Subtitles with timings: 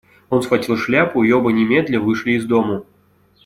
[0.31, 2.87] Он схватил шляпу, и оба немедля вышли из дому.